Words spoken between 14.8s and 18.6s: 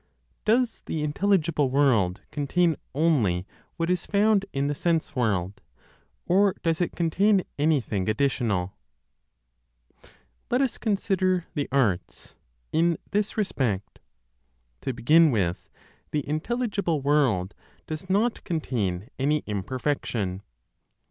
To begin with, the intelligible world does not